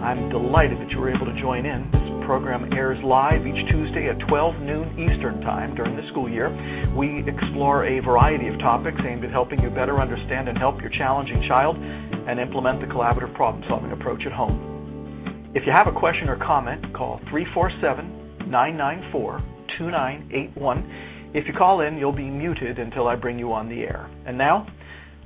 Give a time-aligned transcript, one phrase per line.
[0.00, 1.84] I'm delighted that you were able to join in.
[1.92, 6.48] This program airs live each Tuesday at 12 noon Eastern Time during the school year.
[6.96, 10.88] We explore a variety of topics aimed at helping you better understand and help your
[10.96, 15.52] challenging child and implement the collaborative problem solving approach at home.
[15.54, 19.42] If you have a question or comment, call 347 994
[19.76, 21.32] 2981.
[21.34, 24.08] If you call in, you'll be muted until I bring you on the air.
[24.26, 24.66] And now,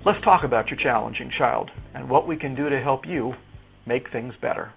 [0.05, 3.35] let's talk about your challenging child and what we can do to help you
[3.87, 4.73] make things better.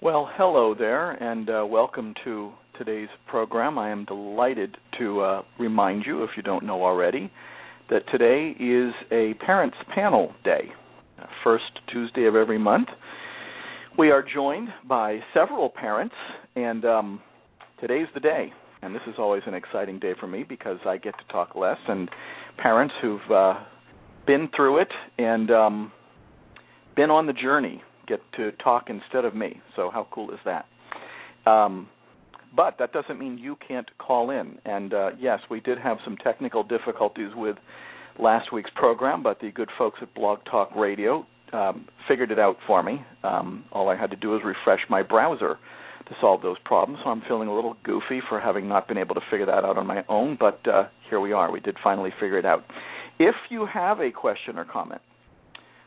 [0.00, 3.78] Well, hello there, and uh, welcome to today's program.
[3.78, 7.32] I am delighted to uh, remind you, if you don't know already,
[7.90, 10.68] that today is a Parents Panel Day,
[11.42, 12.88] first Tuesday of every month.
[13.98, 16.14] We are joined by several parents,
[16.54, 17.20] and um,
[17.80, 18.52] today's the day.
[18.82, 21.78] And this is always an exciting day for me because I get to talk less,
[21.88, 22.08] and
[22.56, 23.54] parents who've uh,
[24.28, 25.92] been through it and um,
[26.98, 29.60] been on the journey get to talk instead of me.
[29.76, 30.66] So how cool is that?
[31.46, 31.88] Um,
[32.56, 34.58] but that doesn't mean you can't call in.
[34.64, 37.56] And uh, yes, we did have some technical difficulties with
[38.18, 42.56] last week's program, but the good folks at Blog Talk Radio um, figured it out
[42.66, 43.04] for me.
[43.22, 45.56] Um, all I had to do was refresh my browser
[46.08, 46.98] to solve those problems.
[47.04, 49.78] So I'm feeling a little goofy for having not been able to figure that out
[49.78, 51.52] on my own, but uh, here we are.
[51.52, 52.64] We did finally figure it out.
[53.20, 55.02] If you have a question or comment,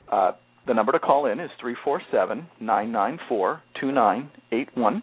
[0.10, 0.34] uh,
[0.68, 5.02] the number to call in is 347 994 2981.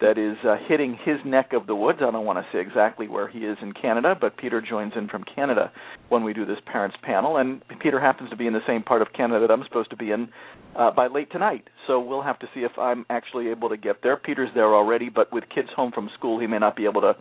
[0.00, 2.00] that is uh, hitting his neck of the woods.
[2.02, 5.06] I don't want to say exactly where he is in Canada, but Peter joins in
[5.06, 5.70] from Canada
[6.08, 9.00] when we do this parents panel, and Peter happens to be in the same part
[9.00, 10.28] of Canada that I'm supposed to be in
[10.76, 11.68] uh, by late tonight.
[11.86, 14.16] So we'll have to see if I'm actually able to get there.
[14.16, 17.14] Peter's there already, but with kids home from school, he may not be able to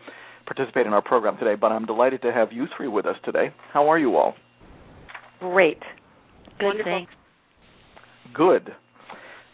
[0.46, 1.56] participate in our program today.
[1.56, 3.54] But I'm delighted to have you three with us today.
[3.74, 4.36] How are you all?
[5.40, 5.80] Great.
[6.60, 6.66] Good.
[6.66, 6.92] Wonderful.
[6.92, 7.14] Thanks.
[8.34, 8.70] Good.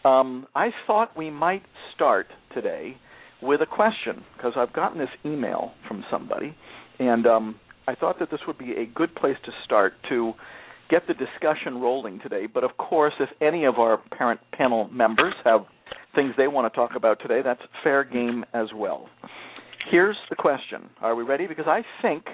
[0.04, 1.62] Um, I thought we might
[1.94, 2.96] start today
[3.42, 6.54] with a question because I've gotten this email from somebody,
[6.98, 10.32] and um, I thought that this would be a good place to start to
[10.90, 12.46] get the discussion rolling today.
[12.52, 15.62] But of course, if any of our parent panel members have
[16.14, 19.08] things they want to talk about today, that's fair game as well.
[19.90, 21.46] Here's the question Are we ready?
[21.46, 22.24] Because I think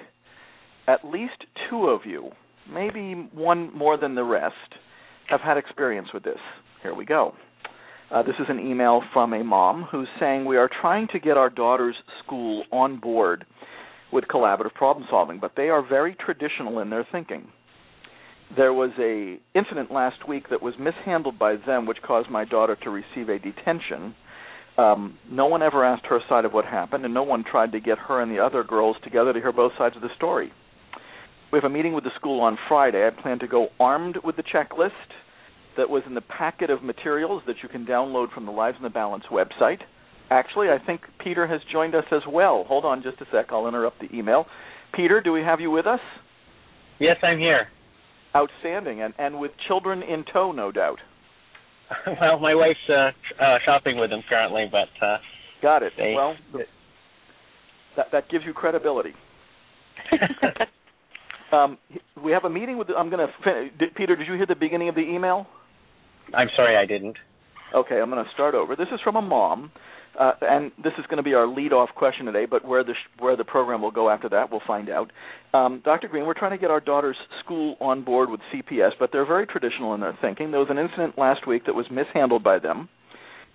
[0.89, 2.31] at least two of you,
[2.73, 4.55] maybe one more than the rest,
[5.29, 6.39] have had experience with this.
[6.83, 7.35] Here we go.
[8.11, 11.37] Uh, this is an email from a mom who's saying we are trying to get
[11.37, 13.45] our daughter's school on board
[14.13, 17.49] with collaborative problem solving, but they are very traditional in their thinking.
[18.57, 22.77] There was a incident last week that was mishandled by them, which caused my daughter
[22.83, 24.15] to receive a detention.
[24.77, 27.81] Um, no one ever asked her side of what happened, and no one tried to
[27.81, 30.53] get her and the other girls together to hear both sides of the story.
[31.53, 33.07] We have a meeting with the school on Friday.
[33.07, 34.91] I plan to go armed with the checklist
[35.77, 38.83] that was in the packet of materials that you can download from the Lives in
[38.83, 39.79] the Balance website.
[40.31, 42.65] Actually, I think Peter has joined us as well.
[42.67, 43.47] Hold on just a sec.
[43.51, 44.47] I'll interrupt the email.
[44.95, 46.01] Peter, do we have you with us?
[46.99, 47.69] Yes, I'm here.
[48.35, 50.99] Outstanding, and and with children in tow, no doubt.
[52.21, 53.11] well, my wife's uh,
[53.43, 55.19] uh, shopping with them currently, but uh,
[55.63, 55.93] Got it.
[55.97, 56.37] They- well,
[57.97, 59.13] that that gives you credibility.
[61.53, 61.79] Um,
[62.23, 62.89] we have a meeting with.
[62.97, 63.33] I'm going to.
[63.45, 65.47] Fin- did, Peter, did you hear the beginning of the email?
[66.35, 67.17] I'm sorry I didn't.
[67.75, 68.75] Okay, I'm going to start over.
[68.75, 69.71] This is from a mom,
[70.19, 72.47] uh, and this is going to be our lead-off question today.
[72.47, 75.11] But where the sh- where the program will go after that, we'll find out.
[75.53, 76.09] Um, Dr.
[76.09, 79.47] Greene, we're trying to get our daughter's school on board with CPS, but they're very
[79.47, 80.51] traditional in their thinking.
[80.51, 82.89] There was an incident last week that was mishandled by them,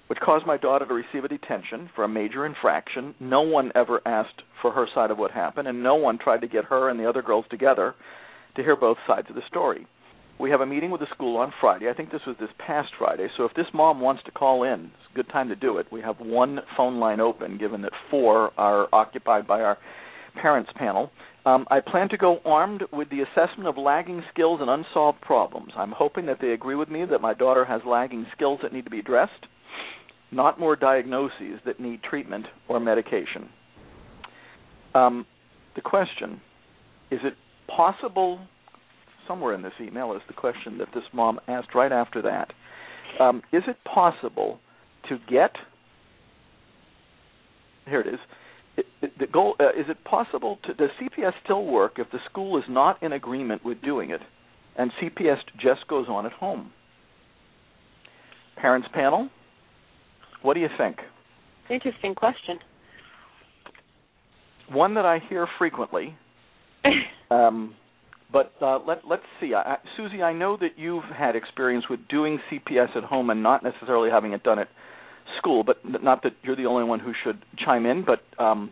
[0.08, 3.16] which caused my daughter to receive a detention for a major infraction.
[3.20, 6.48] No one ever asked for her side of what happened, and no one tried to
[6.48, 7.96] get her and the other girls together
[8.56, 9.88] to hear both sides of the story.
[10.39, 11.89] We have a meeting with the school on Friday.
[11.89, 13.27] I think this was this past Friday.
[13.36, 15.88] So if this mom wants to call in, it's a good time to do it.
[15.91, 19.77] We have one phone line open, given that four are occupied by our
[20.41, 21.12] parents panel.
[21.45, 25.74] Um, I plan to go armed with the assessment of lagging skills and unsolved problems.
[25.75, 28.86] I'm hoping that they agree with me that my daughter has lagging skills that need
[28.86, 29.45] to be addressed,
[30.31, 33.50] not more diagnoses that need treatment or medication.
[34.95, 35.25] Um,
[35.75, 36.39] the question
[37.12, 37.33] is it
[37.68, 38.39] possible
[39.30, 42.52] somewhere in this email is the question that this mom asked right after that.
[43.22, 44.60] Um, is it possible
[45.08, 45.52] to get?
[47.86, 48.20] Here it is.
[48.78, 52.20] It, it, the goal uh, is it possible to does CPS still work if the
[52.30, 54.22] school is not in agreement with doing it,
[54.78, 56.72] and CPS just goes on at home?
[58.58, 59.30] Parents panel,
[60.42, 60.98] what do you think?
[61.70, 62.58] Interesting question.
[64.72, 66.16] One that I hear frequently.
[67.32, 67.75] Um,
[68.31, 70.22] but uh, let let's see, I, Susie.
[70.22, 74.34] I know that you've had experience with doing CPS at home and not necessarily having
[74.34, 74.68] it done at
[75.40, 75.64] school.
[75.64, 78.06] But not that you're the only one who should chime in.
[78.06, 78.72] But um,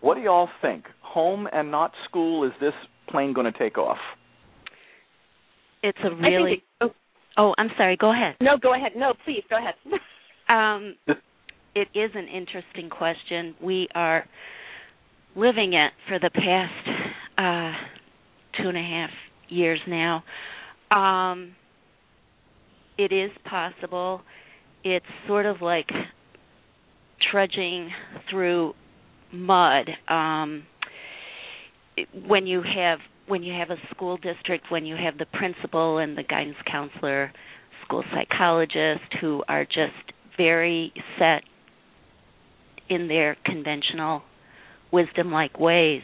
[0.00, 0.84] what do y'all think?
[1.00, 2.44] Home and not school?
[2.44, 2.74] Is this
[3.08, 3.98] plane going to take off?
[5.82, 6.52] It's a really.
[6.52, 6.90] It, oh,
[7.36, 7.96] oh, I'm sorry.
[7.96, 8.36] Go ahead.
[8.40, 8.92] No, go ahead.
[8.96, 9.74] No, please go ahead.
[10.48, 10.94] um,
[11.74, 13.56] it is an interesting question.
[13.60, 14.24] We are
[15.34, 16.88] living it for the past.
[17.36, 17.72] Uh,
[18.60, 19.10] two and a half
[19.48, 20.24] years now.
[20.90, 21.54] Um,
[22.98, 24.22] it is possible.
[24.84, 25.88] It's sort of like
[27.30, 27.90] trudging
[28.30, 28.74] through
[29.32, 29.88] mud.
[30.08, 30.64] Um,
[32.26, 36.18] when you have when you have a school district, when you have the principal and
[36.18, 37.32] the guidance counselor,
[37.84, 41.42] school psychologist who are just very set
[42.88, 44.22] in their conventional
[44.92, 46.02] wisdom like ways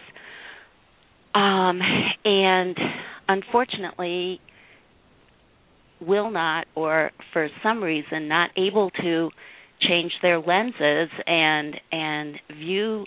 [1.38, 1.80] um,
[2.24, 2.76] and
[3.28, 4.40] unfortunately
[6.00, 9.30] will not or for some reason not able to
[9.80, 13.06] change their lenses and and view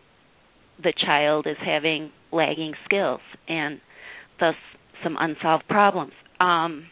[0.81, 3.81] the child as having lagging skills and
[4.39, 4.56] thus
[5.04, 6.13] some unsolved problems.
[6.39, 6.86] Um,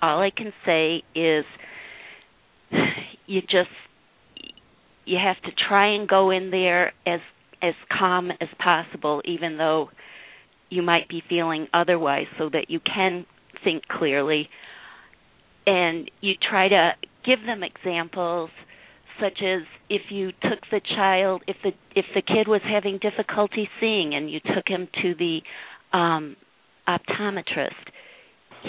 [0.00, 1.44] all i can say is
[3.26, 3.70] you just
[5.04, 7.20] you have to try and go in there as
[7.62, 9.88] as calm as possible, even though
[10.68, 13.24] you might be feeling otherwise, so that you can
[13.62, 14.48] think clearly.
[15.66, 16.92] And you try to
[17.24, 18.50] give them examples
[19.20, 23.68] such as if you took the child if the if the kid was having difficulty
[23.78, 25.40] seeing and you took him to the
[25.96, 26.34] um
[26.88, 27.70] optometrist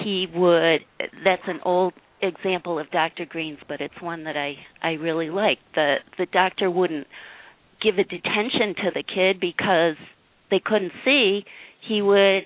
[0.03, 0.81] he would
[1.23, 3.25] that's an old example of Dr.
[3.25, 7.07] Greene's but it's one that I I really like the the doctor wouldn't
[7.83, 9.95] give a detention to the kid because
[10.49, 11.43] they couldn't see,
[11.87, 12.45] he would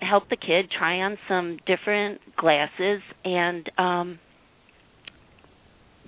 [0.00, 4.18] help the kid try on some different glasses and um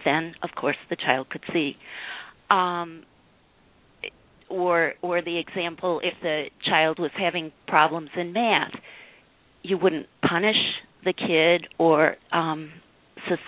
[0.05, 1.75] then of course the child could see.
[2.51, 3.03] Um
[4.49, 8.73] or or the example if the child was having problems in math
[9.63, 10.57] you wouldn't punish
[11.05, 12.71] the kid or um
[13.29, 13.39] sus-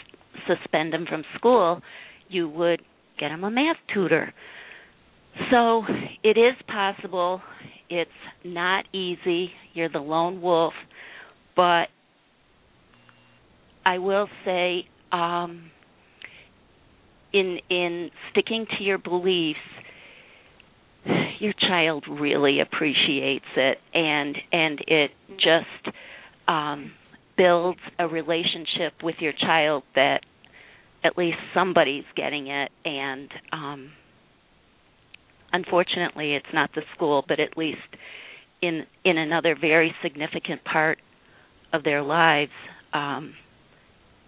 [0.47, 1.81] suspend him from school.
[2.29, 2.83] You would
[3.21, 4.33] get him a math tutor.
[5.51, 5.85] So
[6.25, 7.41] it is possible.
[7.89, 8.11] It's
[8.45, 9.51] not easy.
[9.75, 10.73] You're the lone wolf,
[11.55, 11.87] but
[13.85, 15.71] I will say, um,
[17.33, 19.59] in in sticking to your beliefs,
[21.39, 25.97] your child really appreciates it, and and it just
[26.49, 26.93] um,
[27.37, 30.21] builds a relationship with your child that
[31.05, 32.71] at least somebody's getting it.
[32.85, 33.93] And um
[35.53, 37.79] unfortunately it's not the school but at least
[38.63, 40.99] in in another very significant part
[41.73, 42.53] of their lives
[42.93, 43.35] um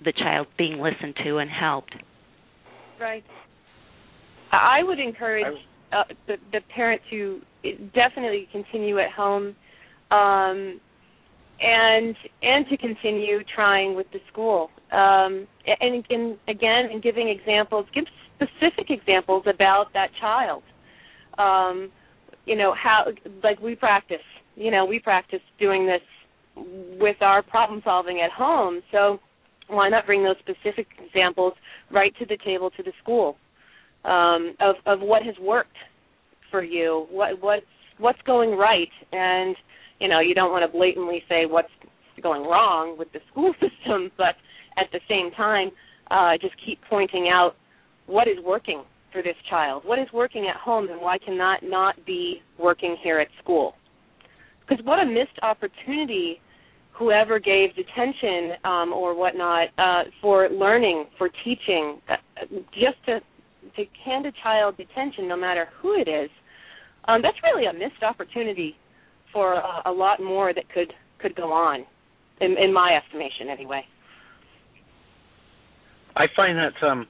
[0.05, 1.95] the child being listened to and helped.
[3.01, 3.23] Right.
[4.51, 5.59] I would encourage
[5.93, 7.41] uh, the the parent to
[7.95, 9.55] definitely continue at home
[10.11, 10.81] um
[11.61, 17.87] and and to continue trying with the school um, and, and again and giving examples
[17.95, 18.05] give
[18.37, 20.63] specific examples about that child.
[21.39, 21.91] Um,
[22.45, 23.07] you know how
[23.43, 24.17] like we practice
[24.57, 26.03] you know we practice doing this
[27.01, 28.83] with our problem solving at home.
[28.91, 29.19] So
[29.69, 31.55] why not bring those specific examples
[31.91, 33.37] right to the table to the school
[34.05, 35.77] um, of of what has worked
[36.51, 37.67] for you, what what's
[37.99, 39.57] what's going right, and
[40.01, 41.69] you know you don't want to blatantly say what's
[42.23, 44.35] going wrong with the school system, but
[44.77, 45.71] at the same time,
[46.11, 47.55] uh, just keep pointing out
[48.07, 51.59] what is working for this child, what is working at home, and why can that
[51.63, 53.75] not be working here at school?
[54.67, 56.41] Because what a missed opportunity
[56.93, 62.17] whoever gave detention um, or whatnot uh, for learning, for teaching, uh,
[62.73, 63.21] just to
[63.77, 66.29] to hand a child detention, no matter who it is,
[67.07, 68.77] um, that's really a missed opportunity
[69.33, 71.87] for a, a lot more that could could go on,
[72.41, 73.83] in, in my estimation, anyway.
[76.17, 77.07] I find that um,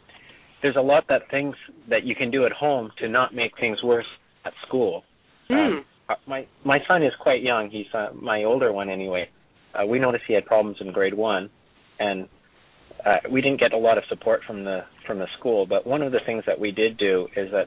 [0.62, 1.54] there's a lot that things
[1.90, 4.06] that you can do at home to not make things worse
[4.44, 5.02] at school.
[5.50, 5.78] Mm.
[5.78, 7.70] Um, uh, my my son is quite young.
[7.70, 9.28] He's uh, my older one anyway.
[9.74, 11.48] Uh, we noticed he had problems in grade one,
[11.98, 12.28] and
[13.04, 15.66] uh, we didn't get a lot of support from the from the school.
[15.66, 17.66] But one of the things that we did do is that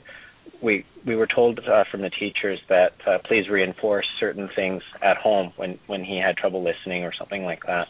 [0.61, 5.17] we we were told uh, from the teachers that uh, please reinforce certain things at
[5.17, 7.87] home when when he had trouble listening or something like that.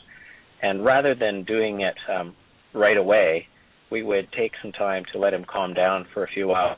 [0.61, 2.35] And rather than doing it um,
[2.75, 3.47] right away,
[3.91, 6.77] we would take some time to let him calm down for a few hours,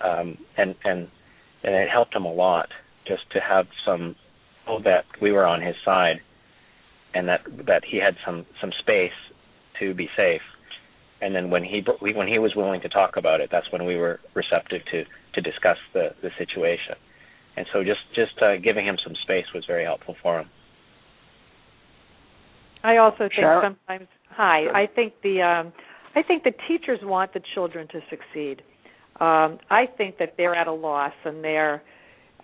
[0.00, 1.08] um, and and
[1.62, 2.68] and it helped him a lot
[3.06, 4.16] just to have some
[4.66, 6.20] know that we were on his side,
[7.14, 9.12] and that that he had some some space
[9.78, 10.42] to be safe.
[11.22, 13.96] And then when he when he was willing to talk about it, that's when we
[13.96, 16.96] were receptive to to discuss the the situation.
[17.56, 20.48] And so just just uh, giving him some space was very helpful for him.
[22.82, 23.76] I also think Sharon?
[23.88, 24.08] sometimes.
[24.30, 25.72] Hi, I think the um,
[26.14, 28.62] I think the teachers want the children to succeed.
[29.20, 31.82] Um, I think that they're at a loss and they're,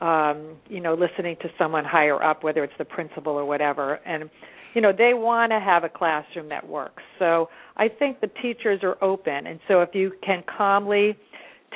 [0.00, 4.28] um, you know, listening to someone higher up, whether it's the principal or whatever, and
[4.74, 7.02] you know they want to have a classroom that works.
[7.18, 11.16] So I think the teachers are open, and so if you can calmly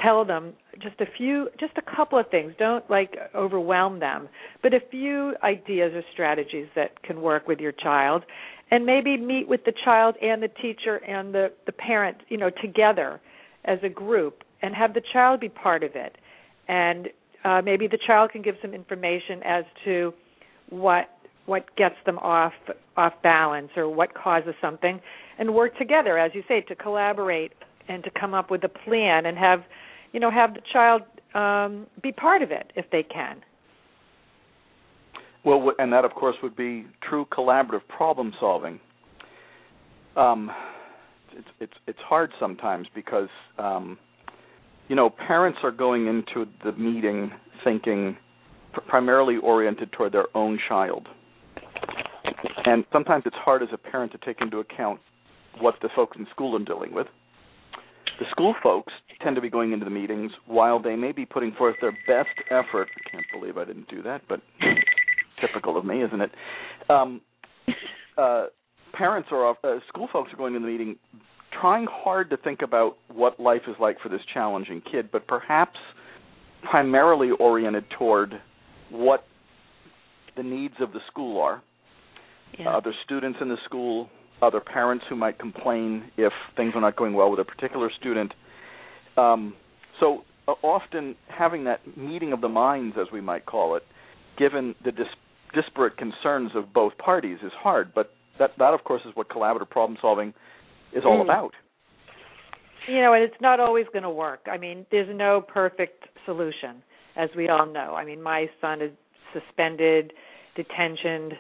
[0.03, 2.53] tell them just a few just a couple of things.
[2.59, 4.29] Don't like overwhelm them.
[4.63, 8.25] But a few ideas or strategies that can work with your child
[8.71, 12.51] and maybe meet with the child and the teacher and the the parent you know
[12.51, 13.21] together
[13.65, 16.17] as a group and have the child be part of it.
[16.69, 17.09] And
[17.45, 20.15] uh, maybe the child can give some information as to
[20.69, 21.11] what
[21.47, 22.53] what gets them off
[22.97, 25.01] off balance or what causes something
[25.39, 27.53] and work together as you say to collaborate
[27.89, 29.63] and to come up with a plan and have
[30.13, 31.03] you know have the child
[31.35, 33.41] um, be part of it if they can
[35.45, 38.81] Well, and that of course would be true collaborative problem solving.
[40.17, 40.51] Um,
[41.33, 43.29] it's it's it's hard sometimes because
[43.59, 43.99] um,
[44.89, 47.31] you know parents are going into the meeting
[47.65, 48.17] thinking
[48.73, 51.09] pr- primarily oriented toward their own child,
[52.65, 55.01] and sometimes it's hard as a parent to take into account
[55.61, 57.07] what the folks in school are dealing with.
[58.19, 58.93] The school folks
[59.23, 62.37] tend to be going into the meetings while they may be putting forth their best
[62.51, 62.89] effort.
[62.95, 64.41] I can't believe I didn't do that, but
[65.41, 66.31] typical of me, isn't it?
[66.89, 67.21] Um,
[68.19, 68.47] uh,
[68.93, 70.97] parents or uh, school folks are going to the meeting
[71.61, 75.79] trying hard to think about what life is like for this challenging kid, but perhaps
[76.71, 78.35] primarily oriented toward
[78.91, 79.25] what
[80.37, 81.63] the needs of the school are.
[82.59, 82.77] Yeah.
[82.77, 84.09] Other students in the school,
[84.43, 88.33] other parents who might complain if things are not going well with a particular student.
[89.17, 89.55] Um,
[89.99, 93.83] so uh, often having that meeting of the minds, as we might call it,
[94.39, 95.07] given the dis-
[95.55, 97.93] disparate concerns of both parties, is hard.
[97.95, 100.33] But that, that of course, is what collaborative problem solving
[100.93, 101.25] is all Mm.
[101.25, 101.55] about.
[102.89, 106.83] you know and it's not always going to work i mean there's no perfect solution
[107.17, 108.91] as we all know i mean my son is
[109.35, 110.13] suspended
[110.57, 111.33] detentioned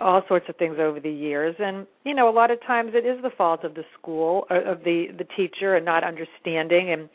[0.00, 3.04] all sorts of things over the years and you know a lot of times it
[3.04, 7.08] is the fault of the school or of the the teacher and not understanding and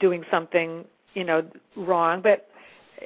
[0.00, 1.42] doing something you know
[1.76, 2.47] wrong but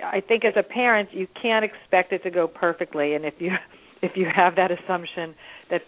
[0.04, 3.50] i think as a parent you can't expect it to go perfectly and if you
[4.02, 5.34] if you have that assumption
[5.70, 5.82] that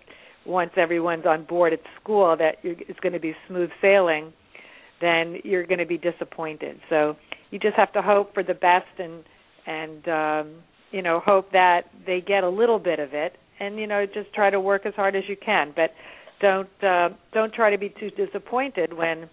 [0.46, 4.32] once everyone's on board at school that it's going to be smooth sailing,
[5.00, 6.78] then you're going to be disappointed.
[6.88, 7.16] So
[7.50, 9.25] you just have to hope for the best and
[9.66, 13.87] and um, you know hope that they get a little bit of it, and you
[13.87, 15.73] know just try to work as hard as you can.
[15.75, 15.90] But
[16.40, 19.28] don't uh, don't try to be too disappointed when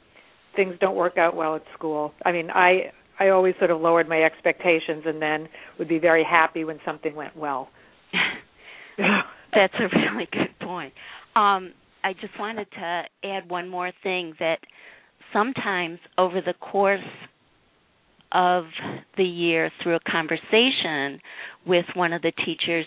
[0.56, 2.13] things don't work out well at school.
[2.25, 5.48] I mean, I I always sort of lowered my expectations and then
[5.78, 7.70] would be very happy when something went well.
[8.98, 10.92] That's a really good point.
[11.36, 11.74] Um,
[12.04, 14.58] I just wanted to add one more thing that
[15.32, 17.00] sometimes over the course
[18.32, 18.63] of
[19.18, 21.22] the year through a conversation
[21.68, 22.86] with one of the teachers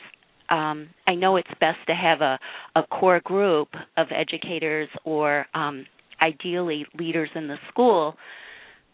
[0.51, 2.39] um, I know it's best to have a,
[2.77, 5.87] a core group of educators or um,
[6.21, 8.15] ideally leaders in the school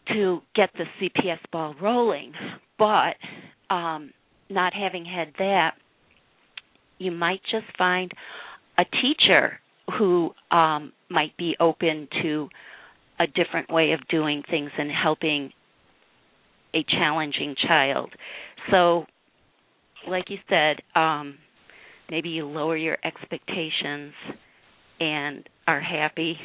[0.09, 2.33] to get the CPS ball rolling.
[2.77, 3.15] But
[3.73, 4.11] um,
[4.49, 5.71] not having had that,
[6.97, 8.11] you might just find
[8.77, 9.59] a teacher
[9.97, 12.49] who um, might be open to
[13.19, 15.51] a different way of doing things and helping
[16.73, 18.11] a challenging child.
[18.71, 19.05] So,
[20.07, 21.37] like you said, um,
[22.09, 24.13] maybe you lower your expectations
[24.99, 26.37] and are happy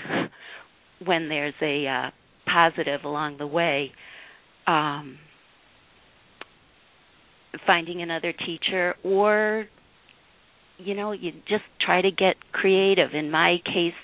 [1.05, 2.11] when there's a uh,
[2.57, 3.93] positive along the way.
[4.67, 5.19] Um,
[7.67, 9.67] finding another teacher or
[10.79, 13.11] you know you just try to get creative.
[13.15, 13.95] In my case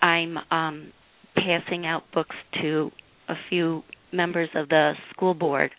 [0.00, 0.92] i'm um
[1.34, 2.90] passing out books to
[3.28, 5.70] a few members of the school board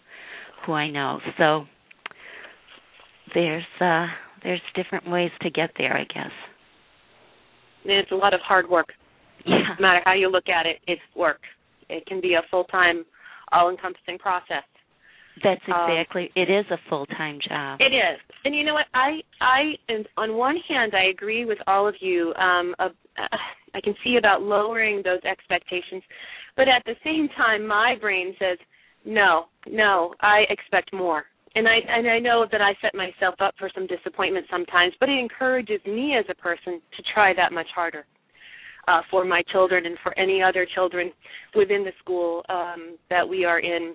[0.65, 1.19] who i know.
[1.37, 1.65] So
[3.33, 4.07] there's uh
[4.43, 6.31] there's different ways to get there i guess.
[7.85, 8.87] It's a lot of hard work.
[9.45, 9.55] Yeah.
[9.79, 11.39] No matter how you look at it it's work
[11.89, 13.05] it can be a full time
[13.51, 14.63] all encompassing process
[15.43, 16.31] that's Um, exactly.
[16.35, 17.79] it is a full time job.
[17.81, 18.87] It is, and you know what?
[18.93, 22.33] I, I, and on one hand, I agree with all of you.
[22.35, 22.89] Um, uh,
[23.73, 26.03] I can see about lowering those expectations,
[26.55, 28.57] but at the same time, my brain says,
[29.05, 31.25] no, no, I expect more.
[31.55, 35.09] And I and I know that I set myself up for some disappointment sometimes, but
[35.09, 38.05] it encourages me as a person to try that much harder
[38.89, 41.11] uh, for my children and for any other children
[41.55, 43.93] within the school um, that we are in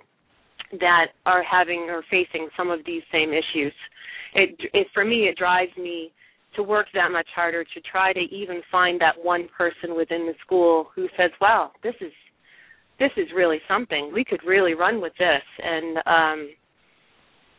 [0.80, 3.72] that are having or facing some of these same issues.
[4.34, 6.12] It, it for me, it drives me
[6.56, 10.34] to work that much harder to try to even find that one person within the
[10.44, 12.12] school who says, "Wow, this is
[12.98, 14.10] this is really something.
[14.12, 16.50] We could really run with this," and um,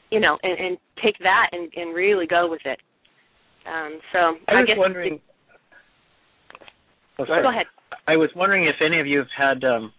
[0.10, 2.80] you know, and, and take that and, and really go with it.
[3.68, 5.20] Um, so I was guess wondering.
[7.20, 7.66] Oh, go ahead.
[8.08, 9.94] I was wondering if any of you have had um,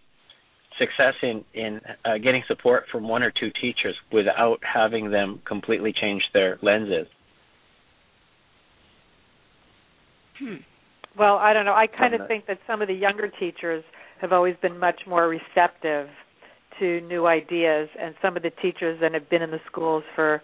[0.77, 5.93] success in in uh, getting support from one or two teachers without having them completely
[5.99, 7.07] change their lenses.
[10.39, 10.55] Hmm.
[11.17, 11.73] Well, I don't know.
[11.73, 13.83] I kind of think that some of the younger teachers
[14.21, 16.09] have always been much more receptive
[16.79, 20.43] to new ideas, and some of the teachers that have been in the schools for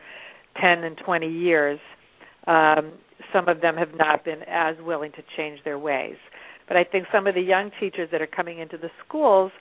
[0.60, 1.80] 10 and 20 years,
[2.48, 2.94] um,
[3.32, 6.16] some of them have not been as willing to change their ways.
[6.68, 9.52] But I think some of the young teachers that are coming into the schools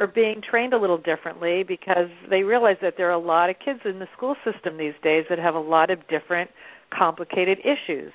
[0.00, 3.56] are being trained a little differently because they realize that there are a lot of
[3.64, 6.50] kids in the school system these days that have a lot of different
[6.96, 8.12] complicated issues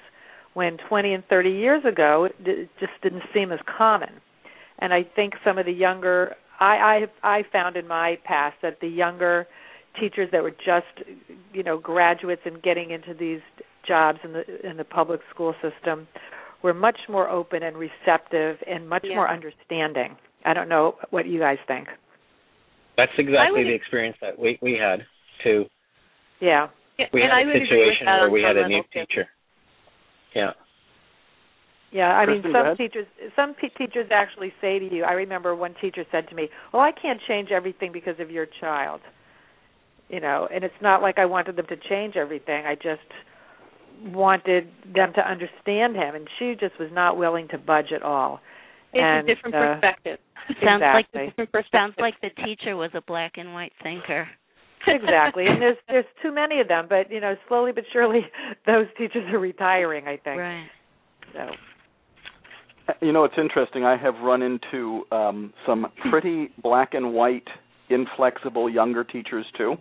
[0.53, 4.09] when 20 and 30 years ago it just didn't seem as common.
[4.79, 8.79] And I think some of the younger I I I found in my past that
[8.81, 9.47] the younger
[9.99, 11.07] teachers that were just
[11.53, 13.41] you know graduates and getting into these
[13.87, 16.07] jobs in the in the public school system
[16.61, 19.15] were much more open and receptive and much Yeah.
[19.15, 20.17] more understanding.
[20.45, 21.87] I don't know what you guys think.
[22.97, 25.05] That's exactly would- the experience that we we had
[25.43, 25.69] too.
[26.39, 26.67] Yeah.
[26.97, 28.57] Yeah, We and had I a would agree with situation that where on we had
[28.57, 28.99] a new too.
[29.05, 29.29] teacher.
[30.33, 30.51] Yeah.
[31.91, 35.55] Yeah, I mean Kristen, some teachers some p- teachers actually say to you, I remember
[35.55, 39.01] one teacher said to me, "Well, I can't change everything because of your child."
[40.09, 42.65] You know, and it's not like I wanted them to change everything.
[42.65, 43.01] I just
[44.01, 48.39] wanted them to understand him and she just was not willing to budge at all.
[48.93, 50.19] It's and, a different uh, perspective.
[50.63, 51.27] Sounds like Exactly.
[51.27, 51.79] different perspective.
[51.79, 54.27] sounds like the teacher was a black and white thinker.
[54.87, 55.45] exactly.
[55.45, 58.21] And there's there's too many of them, but you know, slowly but surely
[58.65, 60.39] those teachers are retiring, I think.
[60.39, 60.67] Right.
[61.33, 63.83] So You know, it's interesting.
[63.83, 67.47] I have run into um, some pretty black and white,
[67.89, 69.75] inflexible younger teachers too.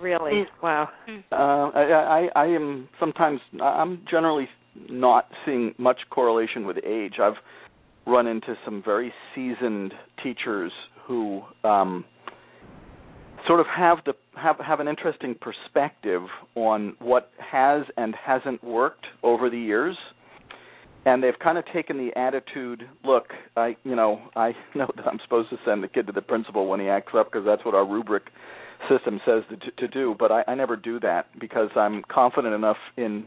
[0.00, 0.46] Really, Mm.
[0.62, 0.88] wow.
[1.32, 1.34] Uh,
[1.78, 3.40] I, I, I am sometimes.
[3.62, 4.48] I'm generally
[4.88, 7.14] not seeing much correlation with age.
[7.20, 7.36] I've
[8.06, 10.72] run into some very seasoned teachers
[11.06, 12.04] who um,
[13.46, 16.22] sort of have the have have an interesting perspective
[16.54, 19.96] on what has and hasn't worked over the years
[21.06, 25.18] and they've kind of taken the attitude look i you know i know that i'm
[25.24, 27.74] supposed to send the kid to the principal when he acts up because that's what
[27.74, 28.24] our rubric
[28.88, 32.76] system says to, to do but I, I never do that because i'm confident enough
[32.96, 33.24] in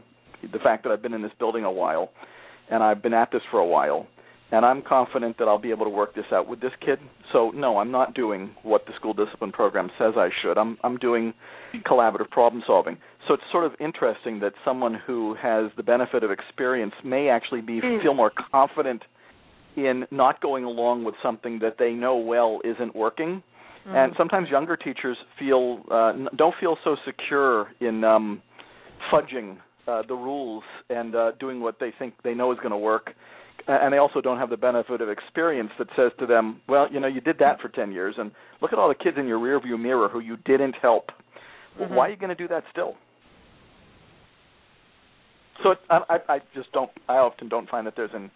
[0.52, 2.10] the fact that i've been in this building a while
[2.70, 4.06] and i've been at this for a while
[4.50, 6.98] and i'm confident that i'll be able to work this out with this kid
[7.32, 10.96] so no i'm not doing what the school discipline program says i should i'm i'm
[10.96, 11.32] doing
[11.88, 12.96] collaborative problem solving
[13.28, 17.60] so it's sort of interesting that someone who has the benefit of experience may actually
[17.60, 18.02] be Mm.
[18.02, 19.02] feel more confident
[19.76, 23.42] in not going along with something that they know well isn't working.
[23.86, 24.04] Mm.
[24.04, 28.42] And sometimes younger teachers feel uh, n- don't feel so secure in um,
[29.12, 29.56] fudging
[29.88, 33.10] uh, the rules and uh, doing what they think they know is going to work.
[33.68, 36.98] And they also don't have the benefit of experience that says to them, "Well, you
[36.98, 39.38] know, you did that for ten years, and look at all the kids in your
[39.38, 41.10] rearview mirror who you didn't help.
[41.78, 41.94] Mm-hmm.
[41.94, 42.96] Why are you going to do that still?"
[45.62, 46.90] So I, I just don't.
[47.08, 48.32] I often don't find that there's an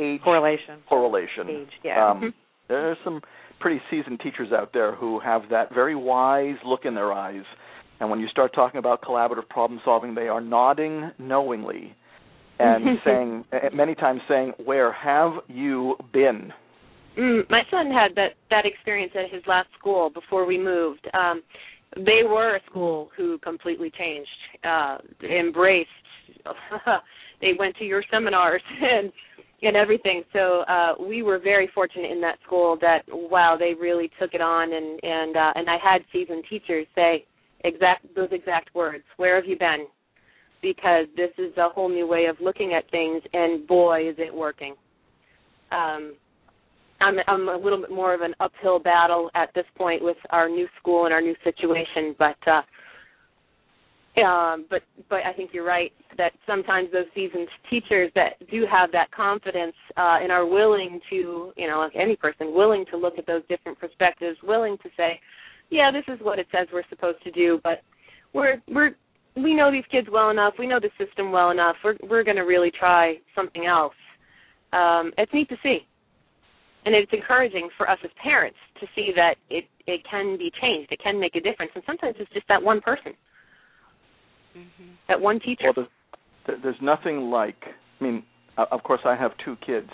[0.00, 0.80] age correlation.
[0.88, 1.48] Correlation.
[1.48, 2.10] Age, yeah.
[2.10, 2.34] Um,
[2.68, 2.72] mm-hmm.
[2.72, 3.20] There's some
[3.60, 7.44] pretty seasoned teachers out there who have that very wise look in their eyes
[8.00, 11.94] and when you start talking about collaborative problem solving, they are nodding knowingly
[12.58, 16.52] and saying, many times saying, "Where have you been?"
[17.18, 21.06] Mm, my son had that that experience at his last school before we moved.
[21.14, 21.42] Um,
[21.94, 24.28] they were a school who completely changed,
[24.64, 25.88] uh, embraced.
[27.40, 29.12] they went to your seminars and
[29.62, 30.22] and everything.
[30.32, 34.40] So uh, we were very fortunate in that school that wow, they really took it
[34.40, 37.24] on and and uh, and I had seasoned teachers say,
[37.64, 39.04] exact those exact words.
[39.16, 39.86] Where have you been?
[40.62, 44.34] Because this is a whole new way of looking at things, and boy, is it
[44.34, 44.74] working.
[45.70, 46.14] Um,
[47.00, 50.48] I'm, I'm a little bit more of an uphill battle at this point with our
[50.48, 52.62] new school and our new situation, but uh,
[54.24, 58.90] um, but but I think you're right that sometimes those seasoned teachers that do have
[58.92, 63.18] that confidence uh, and are willing to, you know, like any person, willing to look
[63.18, 65.20] at those different perspectives, willing to say,
[65.70, 67.82] yeah, this is what it says we're supposed to do, but
[68.32, 68.92] we're we're
[69.36, 71.76] we know these kids well enough, we know the system well enough.
[71.84, 73.94] We're we're going to really try something else.
[74.72, 75.80] Um, it's neat to see,
[76.86, 80.90] and it's encouraging for us as parents to see that it it can be changed.
[80.90, 83.12] It can make a difference, and sometimes it's just that one person,
[84.56, 84.90] mm-hmm.
[85.08, 85.72] that one teacher.
[85.76, 85.86] Well,
[86.46, 87.56] there's, there's nothing like.
[88.00, 88.22] I mean,
[88.56, 89.90] of course, I have two kids.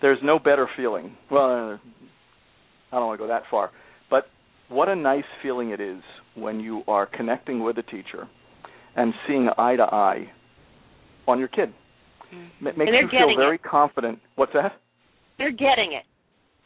[0.00, 1.16] There's no better feeling.
[1.30, 1.78] Well,
[2.92, 3.70] I don't want to go that far,
[4.10, 4.24] but
[4.68, 6.00] what a nice feeling it is
[6.34, 8.28] when you are connecting with a teacher
[8.96, 10.30] and seeing eye to eye
[11.28, 11.72] on your kid.
[12.34, 12.66] Mm-hmm.
[12.66, 13.62] It makes you feel very it.
[13.62, 14.18] confident.
[14.36, 14.72] What's that?
[15.38, 16.04] They're getting it.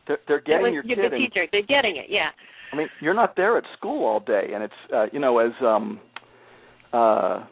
[0.06, 0.98] They're, they're getting your kid.
[0.98, 2.06] The teacher, they're getting it.
[2.08, 2.28] Yeah.
[2.72, 5.52] I mean, you're not there at school all day, and it's uh, you know as
[5.62, 6.00] um
[6.94, 7.46] uh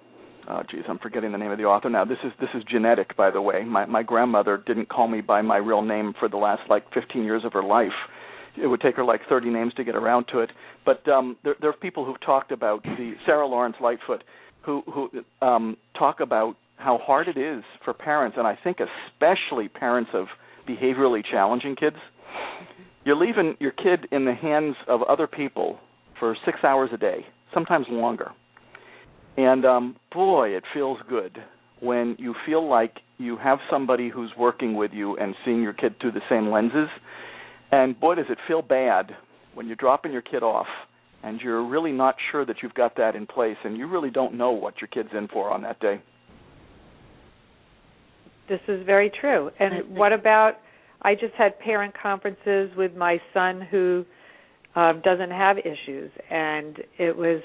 [0.49, 2.05] oh geez, I'm forgetting the name of the author now.
[2.05, 3.65] This is this is genetic, by the way.
[3.65, 7.25] My my grandmother didn't call me by my real name for the last like 15
[7.25, 7.93] years of her life
[8.57, 10.51] it would take her like 30 names to get around to it.
[10.85, 14.25] But um, there, there are people who've talked about the Sara Lawrence-Lightfoot,
[14.65, 19.69] who who um, talk about how hard it is for parents, and I think especially
[19.69, 20.27] parents of
[20.69, 21.97] behaviorally challenging kids.
[23.05, 25.79] You're leaving your kid in the hands of other people
[26.21, 28.31] for six hours a day, sometimes longer.
[29.37, 31.39] And um, boy, it feels good
[31.81, 35.95] when you feel like you have somebody who's working with you and seeing your kid
[36.01, 36.89] through the same lenses
[37.73, 39.17] and boy, does it feel bad
[39.55, 40.67] when you're dropping your kid off
[41.23, 44.35] and you're really not sure that you've got that in place and you really don't
[44.35, 46.01] know what your kid's in for on that day.
[48.49, 49.51] This is very true.
[49.59, 50.59] And what about
[51.01, 54.05] I just had parent conferences with my son who
[54.75, 57.43] um, doesn't have issues, and it was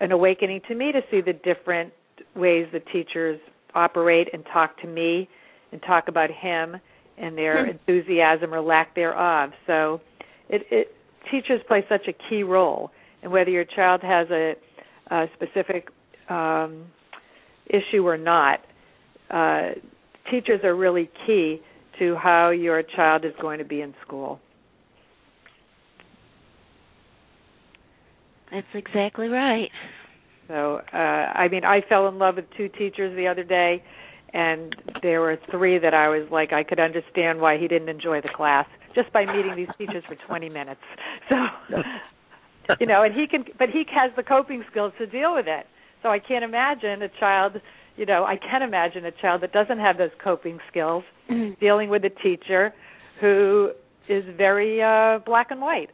[0.00, 1.92] an awakening to me to see the different
[2.34, 3.40] ways the teachers
[3.74, 5.28] operate and talk to me
[5.72, 6.76] and talk about him
[7.18, 7.70] and their hmm.
[7.70, 9.50] enthusiasm or lack thereof.
[9.66, 10.00] So
[10.48, 10.88] it, it
[11.30, 12.90] teachers play such a key role,
[13.22, 14.54] and whether your child has a,
[15.10, 15.88] a specific
[16.28, 16.86] um,
[17.66, 18.60] issue or not,
[19.30, 19.70] uh,
[20.30, 21.60] teachers are really key
[21.98, 24.40] to how your child is going to be in school.
[28.50, 29.70] That's exactly right.
[30.48, 33.82] So, uh, I mean, I fell in love with two teachers the other day
[34.32, 38.20] and there were three that I was like I could understand why he didn't enjoy
[38.20, 40.80] the class just by meeting these teachers for 20 minutes.
[41.28, 41.36] So
[42.78, 45.66] you know, and he can but he has the coping skills to deal with it.
[46.02, 47.56] So I can't imagine a child,
[47.96, 51.58] you know, I can imagine a child that doesn't have those coping skills mm-hmm.
[51.60, 52.72] dealing with a teacher
[53.20, 53.70] who
[54.08, 55.90] is very uh black and white.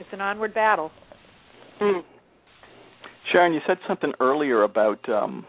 [0.00, 0.90] It's an onward battle.
[1.80, 2.02] Mm.
[3.32, 5.46] Sharon, you said something earlier about um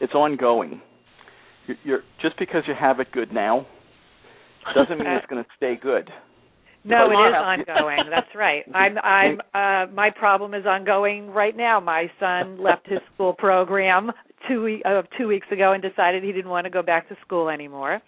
[0.00, 0.80] it's ongoing.
[1.66, 3.66] You're, you're just because you have it good now
[4.74, 6.10] doesn't mean it's going to stay good.
[6.84, 8.04] No, it is ongoing.
[8.08, 8.62] That's right.
[8.74, 11.80] I'm I'm uh my problem is ongoing right now.
[11.80, 14.12] My son left his school program
[14.48, 17.50] 2 uh, 2 weeks ago and decided he didn't want to go back to school
[17.50, 18.00] anymore.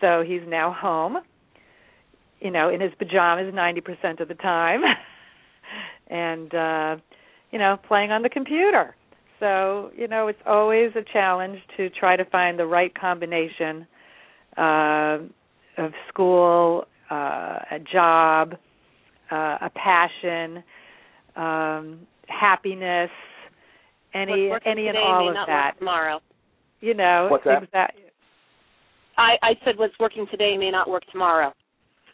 [0.00, 1.16] So he's now home.
[2.40, 4.82] You know, in his pajamas 90% of the time.
[6.08, 6.96] and uh
[7.52, 8.94] you know, playing on the computer.
[9.40, 13.86] So, you know, it's always a challenge to try to find the right combination
[14.56, 15.18] uh,
[15.78, 17.14] of school, uh,
[17.70, 18.54] a job,
[19.30, 20.62] uh, a passion,
[21.36, 23.10] um, happiness,
[24.14, 25.74] any any and all of that.
[25.78, 26.20] tomorrow.
[26.80, 27.62] You know, what's that?
[27.62, 28.02] Exactly.
[29.18, 31.52] I, I said what's working today may not work tomorrow.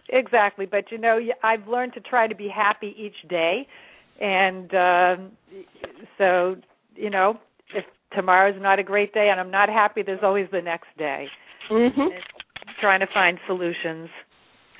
[0.09, 3.67] Exactly, but you know, I've learned to try to be happy each day,
[4.21, 5.33] and um,
[6.19, 6.57] so
[6.97, 7.38] you know,
[7.75, 7.85] if
[8.15, 11.27] tomorrow's not a great day and I'm not happy, there's always the next day.
[11.71, 12.09] Mm-hmm.
[12.81, 14.09] Trying to find solutions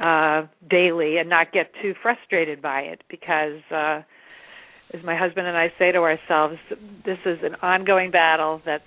[0.03, 4.01] uh daily and not get too frustrated by it because uh
[4.95, 6.57] as my husband and I say to ourselves,
[7.05, 8.85] this is an ongoing battle that's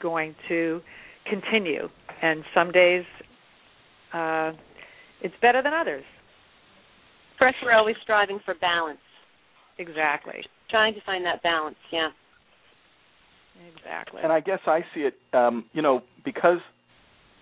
[0.00, 0.80] going to
[1.28, 1.88] continue
[2.20, 3.04] and some days
[4.12, 4.52] uh
[5.22, 6.04] it's better than others.
[7.38, 8.98] For us we're always striving for balance.
[9.78, 10.44] Exactly.
[10.70, 12.10] Trying to find that balance, yeah.
[13.76, 14.20] Exactly.
[14.22, 16.58] And I guess I see it, um, you know, because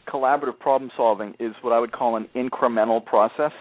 [0.08, 3.52] collaborative problem solving is what I would call an incremental process.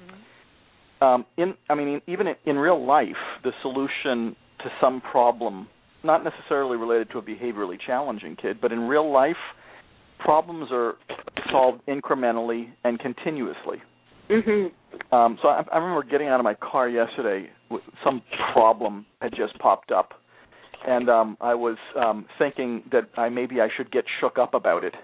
[0.00, 1.04] Mm-hmm.
[1.04, 3.08] Um, in, I mean, even in, in real life,
[3.42, 5.68] the solution to some problem,
[6.02, 9.36] not necessarily related to a behaviorally challenging kid, but in real life,
[10.24, 10.94] problems are
[11.50, 13.78] solved incrementally and continuously.
[14.30, 15.14] Mm-hmm.
[15.14, 17.50] Um, so I, I remember getting out of my car yesterday.
[18.02, 20.12] Some problem had just popped up,
[20.86, 24.84] and um, I was um, thinking that I maybe I should get shook up about
[24.84, 24.94] it.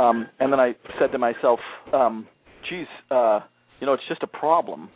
[0.00, 1.60] Um, and then I said to myself,
[1.92, 2.26] um,
[2.68, 3.40] "Geez, uh,
[3.80, 4.88] you know, it's just a problem."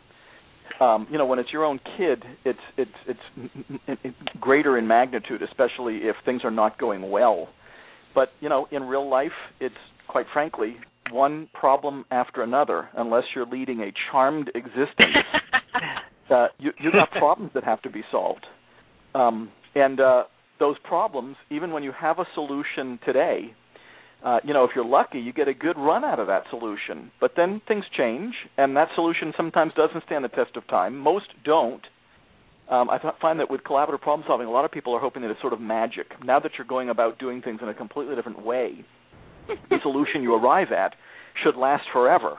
[0.79, 3.51] Um, you know, when it's your own kid, it's it's it's
[4.03, 7.49] it's greater in magnitude, especially if things are not going well.
[8.13, 9.75] But you know, in real life, it's
[10.07, 10.77] quite frankly
[11.11, 12.89] one problem after another.
[12.95, 15.15] Unless you're leading a charmed existence,
[16.29, 18.45] uh, you you got problems that have to be solved.
[19.13, 20.23] Um, and uh,
[20.59, 23.53] those problems, even when you have a solution today,
[24.23, 27.11] uh, you know, if you're lucky, you get a good run out of that solution.
[27.19, 30.97] But then things change, and that solution sometimes doesn't stand the test of time.
[30.97, 31.81] Most don't.
[32.71, 35.29] Um, I find that with collaborative problem solving, a lot of people are hoping that
[35.29, 36.07] it's sort of magic.
[36.23, 38.85] Now that you're going about doing things in a completely different way,
[39.69, 40.93] the solution you arrive at
[41.43, 42.37] should last forever.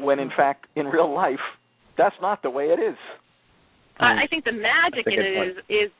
[0.00, 1.42] When in fact, in real life,
[1.98, 2.96] that's not the way it is.
[3.98, 5.90] I, I think the magic in it is is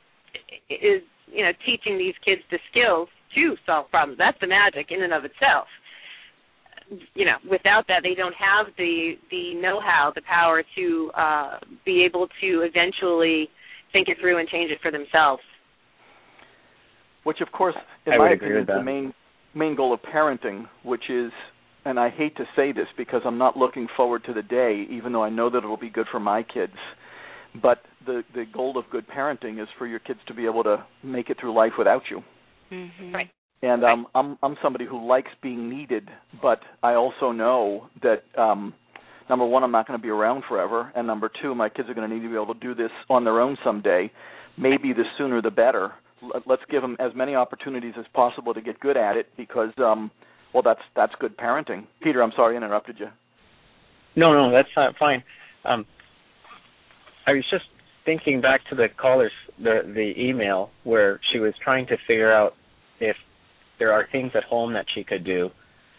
[0.70, 4.18] is you know teaching these kids the skills to solve problems.
[4.18, 5.66] That's the magic in and of itself.
[7.14, 12.04] You know, without that, they don't have the the know-how, the power to uh, be
[12.08, 13.48] able to eventually
[13.92, 15.42] think it through and change it for themselves.
[17.24, 17.74] Which, of course,
[18.06, 19.12] in I my would opinion, with is the main
[19.54, 21.32] main goal of parenting, which is,
[21.84, 25.12] and I hate to say this because I'm not looking forward to the day, even
[25.12, 26.74] though I know that it'll be good for my kids.
[27.60, 30.84] But the the goal of good parenting is for your kids to be able to
[31.02, 32.22] make it through life without you.
[32.70, 33.14] Mm-hmm.
[33.14, 33.30] Right.
[33.62, 36.08] And um, I'm I'm somebody who likes being needed,
[36.42, 38.74] but I also know that um,
[39.30, 41.94] number one, I'm not going to be around forever, and number two, my kids are
[41.94, 44.10] going to need to be able to do this on their own someday.
[44.58, 45.92] Maybe the sooner the better.
[46.46, 50.10] Let's give them as many opportunities as possible to get good at it, because um,
[50.52, 51.86] well, that's that's good parenting.
[52.02, 53.08] Peter, I'm sorry I interrupted you.
[54.16, 55.22] No, no, that's not fine.
[55.64, 55.84] Um,
[57.26, 57.64] I was just
[58.04, 62.52] thinking back to the caller's the the email where she was trying to figure out
[63.00, 63.16] if
[63.78, 65.50] there are things at home that she could do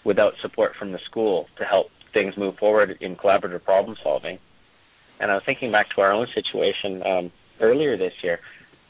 [0.05, 4.39] without support from the school to help things move forward in collaborative problem solving.
[5.19, 8.39] And I was thinking back to our own situation um, earlier this year.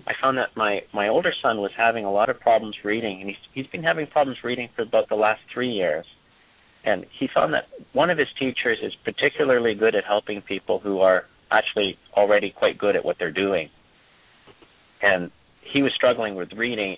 [0.06, 3.30] I found that my my older son was having a lot of problems reading, and
[3.30, 6.06] he's he's been having problems reading for about the last three years.
[6.86, 11.02] And he found that one of his teachers is particularly good at helping people who
[11.02, 13.70] are actually already quite good at what they're doing.
[15.02, 15.32] And
[15.74, 16.98] he was struggling with reading.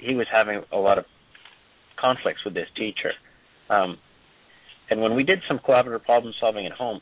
[0.00, 1.04] He was having a lot of
[2.00, 3.12] conflicts with this teacher.
[3.68, 3.98] Um,
[4.90, 7.00] and when we did some collaborative problem solving at home,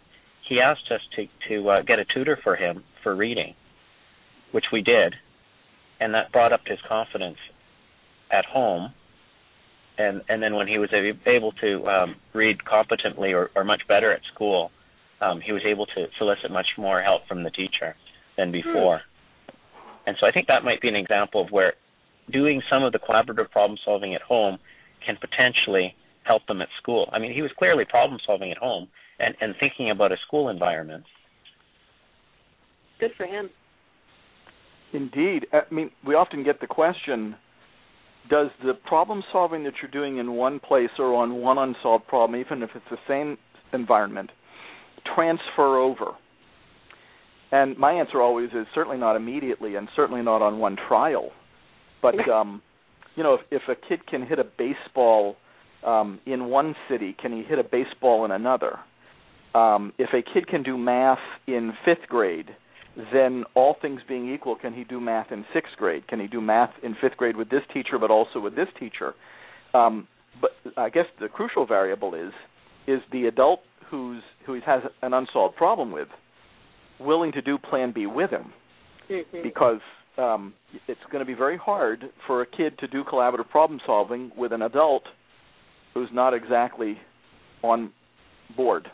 [0.48, 3.54] he asked us to to uh, get a tutor for him for reading,
[4.52, 5.14] which we did,
[6.00, 7.38] and that brought up his confidence
[8.30, 8.92] at home.
[9.98, 10.90] And and then when he was
[11.26, 14.70] able to um, read competently or, or much better at school,
[15.20, 17.96] um, he was able to solicit much more help from the teacher
[18.36, 19.00] than before.
[20.06, 21.74] And so I think that might be an example of where
[22.32, 24.58] doing some of the collaborative problem solving at home
[25.04, 27.08] can potentially help them at school.
[27.12, 28.88] I mean, he was clearly problem solving at home
[29.18, 31.04] and, and thinking about a school environment.
[33.00, 33.50] Good for him.
[34.92, 35.46] Indeed.
[35.52, 37.36] I mean, we often get the question
[38.28, 42.38] does the problem solving that you're doing in one place or on one unsolved problem,
[42.38, 43.38] even if it's the same
[43.72, 44.30] environment,
[45.14, 46.12] transfer over?
[47.50, 51.30] And my answer always is certainly not immediately and certainly not on one trial.
[52.02, 52.62] But um
[53.16, 55.36] you know, if if a kid can hit a baseball
[55.84, 58.78] um in one city, can he hit a baseball in another?
[59.54, 62.50] Um if a kid can do math in 5th grade,
[63.12, 66.06] then all things being equal, can he do math in sixth grade?
[66.08, 69.14] Can he do math in fifth grade with this teacher, but also with this teacher?
[69.74, 70.08] Um,
[70.40, 72.32] but I guess the crucial variable is
[72.86, 76.08] is the adult who's who he has an unsolved problem with
[77.00, 78.52] willing to do Plan B with him,
[79.10, 79.42] Mm-hmm.
[79.42, 79.80] because
[80.18, 80.52] um,
[80.86, 84.52] it's going to be very hard for a kid to do collaborative problem solving with
[84.52, 85.04] an adult
[85.94, 86.98] who's not exactly
[87.62, 87.90] on
[88.56, 88.88] board.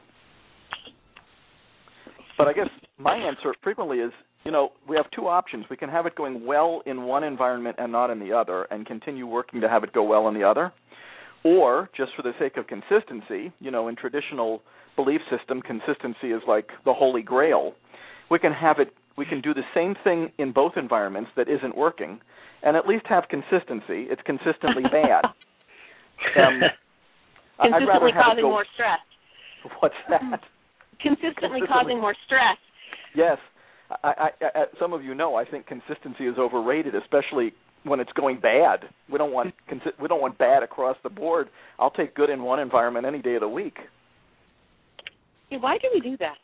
[2.36, 4.12] But I guess my answer frequently is,
[4.44, 5.64] you know, we have two options.
[5.70, 8.86] We can have it going well in one environment and not in the other, and
[8.86, 10.72] continue working to have it go well in the other.
[11.44, 14.62] Or, just for the sake of consistency, you know, in traditional
[14.96, 17.74] belief system, consistency is like the holy grail.
[18.30, 18.92] We can have it.
[19.16, 22.20] We can do the same thing in both environments that isn't working,
[22.62, 24.06] and at least have consistency.
[24.10, 25.24] It's consistently bad.
[26.36, 26.60] Um,
[27.60, 28.98] Consistently causing go- more stress.
[29.80, 30.20] What's that?
[31.00, 31.68] Consistently Consistently.
[31.68, 32.56] causing more stress.
[33.14, 33.38] Yes,
[34.02, 37.52] I, I, I, some of you know I think consistency is overrated, especially
[37.84, 38.80] when it's going bad.
[39.12, 41.48] We don't want consi- we don't want bad across the board.
[41.78, 43.76] I'll take good in one environment any day of the week.
[45.50, 46.36] Yeah, why do we do that?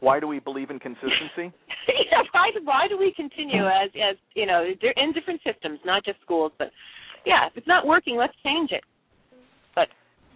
[0.00, 1.36] Why do we believe in consistency?
[1.88, 6.04] yeah, why do why do we continue as as you know in different systems, not
[6.04, 6.70] just schools, but
[7.26, 8.82] yeah, if it's not working, let's change it.
[9.74, 9.88] But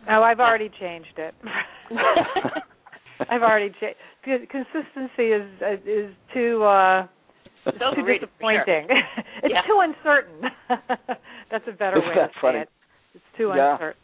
[0.09, 1.35] Oh, I've already changed it.
[3.31, 4.50] I've already changed.
[4.50, 5.48] Consistency is
[5.87, 7.07] is too uh
[7.66, 8.64] it's too overrated for sure.
[8.64, 8.88] disappointing.
[9.42, 9.62] it's Yeah.
[9.66, 10.50] too uncertain.
[11.50, 12.59] That's a better Isn't way that to funny?
[12.59, 12.68] say it.
[13.14, 13.72] It's too Yeah.
[13.74, 14.00] uncertain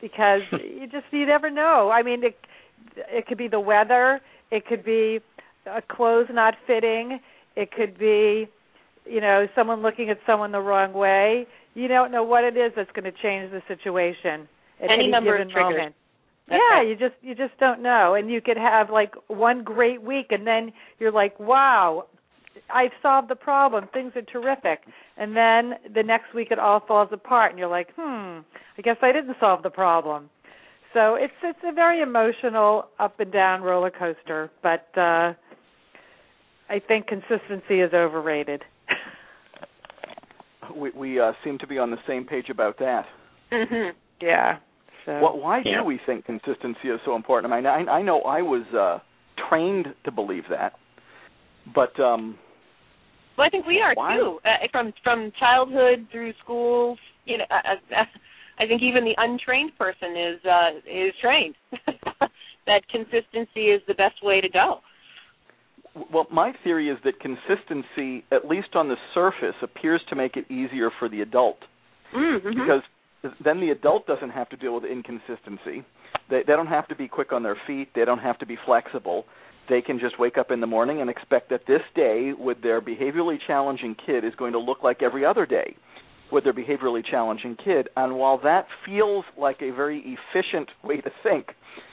[0.00, 1.90] because you just you never know.
[1.92, 2.36] I mean, it
[2.96, 4.20] it could be the weather.
[4.52, 5.18] It could be
[5.66, 7.18] a clothes not fitting.
[7.56, 8.46] It could be,
[9.06, 11.46] you know, someone looking at someone the wrong way.
[11.74, 14.46] You don't know what it is that's going to change the situation
[14.82, 15.72] at Any any, number of given triggers.
[15.78, 15.94] moment.
[16.48, 16.88] That's yeah, right.
[16.88, 20.46] you just you just don't know, and you could have like one great week, and
[20.46, 22.06] then you're like, wow,
[22.68, 23.88] I've solved the problem.
[23.92, 24.80] Things are terrific,
[25.16, 28.40] and then the next week it all falls apart, and you're like, hmm,
[28.76, 30.28] I guess I didn't solve the problem.
[30.94, 35.32] So it's it's a very emotional up and down roller coaster, but uh
[36.68, 38.62] I think consistency is overrated.
[40.76, 43.04] we we uh, seem to be on the same page about that.
[43.52, 43.96] Mm-hmm.
[44.20, 44.58] yeah.
[45.04, 47.52] So What, why do we think consistency is so important?
[47.52, 49.00] I mean, I, I know I was uh,
[49.48, 50.74] trained to believe that,
[51.74, 52.38] but um,
[53.36, 54.16] Well, I think we are Why?
[54.16, 54.38] too.
[54.44, 58.04] Uh, from from childhood through schools, you know, uh, uh,
[58.62, 61.54] I think even the untrained person is uh, is trained
[62.66, 64.78] that consistency is the best way to go.
[66.12, 70.50] Well, my theory is that consistency, at least on the surface, appears to make it
[70.50, 71.58] easier for the adult
[72.14, 72.48] Mm-hmm.
[72.48, 72.82] because
[73.42, 75.82] then the adult doesn't have to deal with inconsistency.
[76.28, 77.88] They they don't have to be quick on their feet.
[77.94, 79.24] They don't have to be flexible.
[79.70, 82.82] They can just wake up in the morning and expect that this day with their
[82.82, 85.74] behaviorally challenging kid is going to look like every other day
[86.32, 87.88] with their behaviorally challenging kid.
[87.96, 91.48] And while that feels like a very efficient way to think,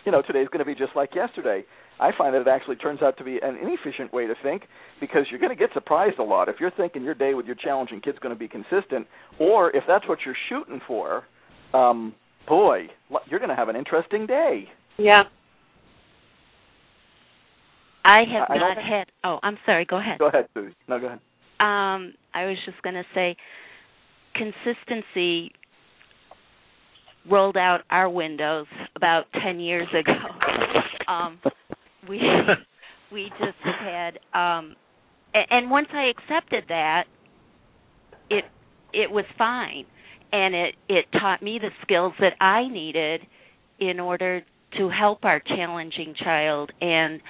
[0.05, 1.63] you know, today's going to be just like yesterday.
[1.99, 4.63] I find that it actually turns out to be an inefficient way to think
[5.01, 7.55] because you're going to get surprised a lot if you're thinking your day with your
[7.55, 9.05] challenging kid's going to be consistent,
[9.37, 11.23] or if that's what you're shooting for.
[11.73, 12.15] Um,
[12.47, 12.87] boy,
[13.27, 14.69] you're going to have an interesting day.
[14.97, 15.23] Yeah.
[18.05, 19.07] I have I don't not had.
[19.25, 19.85] Oh, I'm sorry.
[19.85, 20.19] Go ahead.
[20.19, 20.73] Go ahead, Susie.
[20.87, 21.19] No, go ahead.
[21.59, 23.35] Um, I was just going to say,
[24.35, 25.51] consistency
[27.29, 30.13] rolled out our windows about ten years ago.
[31.07, 31.39] um,
[32.07, 32.21] we
[33.11, 34.75] we just had, um,
[35.33, 37.05] and, once I accepted that,
[38.29, 38.45] it
[38.93, 39.85] it was fine,
[40.31, 43.21] and it it taught me the skills that I needed
[43.79, 44.43] in order
[44.77, 47.21] to help our challenging child and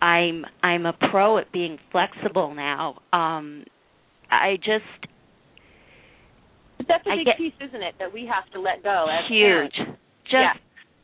[0.00, 2.98] I'm I'm a pro at being flexible now.
[3.12, 3.64] Um
[4.30, 5.12] I just
[6.88, 9.72] that's a big get- piece, isn't it, that we have to let go as huge.
[9.74, 9.76] parents.
[10.24, 10.52] Just Yeah.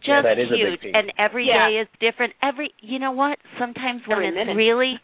[0.01, 0.81] just Yeah, that is a big huge.
[0.81, 0.94] piece.
[0.94, 1.83] And every day Yeah.
[1.83, 2.35] is different.
[2.42, 3.38] Every you know what?
[3.59, 4.57] Sometimes when Every it's minute.
[4.57, 4.99] really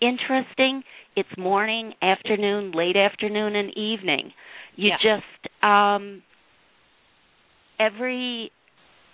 [0.00, 4.32] interesting, it's morning, afternoon, late afternoon and evening.
[4.76, 4.98] You Yeah.
[4.98, 6.22] just um
[7.78, 8.50] every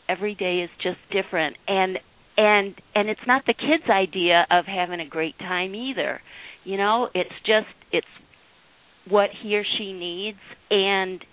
[0.09, 1.99] every day is just different and
[2.37, 6.20] and and it's not the kid's idea of having a great time either
[6.64, 8.07] you know it's just it's
[9.09, 10.38] what he or she needs
[10.70, 11.24] and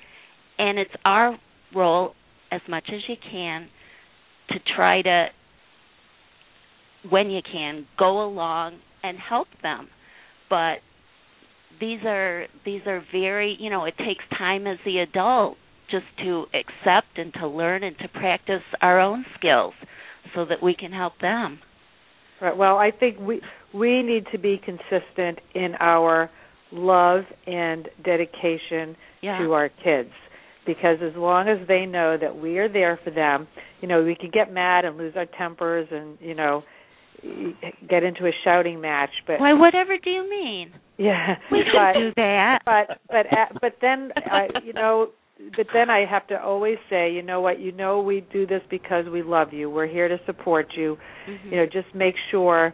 [0.58, 1.38] and it's our
[1.76, 2.14] role
[2.52, 3.68] as much as you can
[4.50, 5.28] to try to
[7.10, 9.88] when you can go along and help them
[10.50, 10.78] but
[11.80, 15.58] these are these are very you know it takes time as the adult
[15.92, 19.74] just to accept and to learn and to practice our own skills
[20.36, 21.60] so that we can help them
[22.42, 22.56] Right.
[22.56, 23.42] Well, I think we
[23.74, 26.30] we need to be consistent in our
[26.72, 29.40] love and dedication yeah.
[29.40, 30.12] to our kids
[30.66, 33.48] because as long as they know that we are there for them,
[33.82, 36.64] you know, we can get mad and lose our tempers and, you know,
[37.90, 40.72] get into a shouting match, but Why whatever do you mean?
[40.98, 41.36] Yeah.
[41.52, 42.60] We but, can do that.
[42.66, 43.26] But but
[43.62, 45.10] but then I you know
[45.56, 48.62] but then I have to always say, you know what, you know we do this
[48.70, 49.70] because we love you.
[49.70, 50.98] We're here to support you.
[51.30, 51.50] Mm-hmm.
[51.50, 52.74] You know, just make sure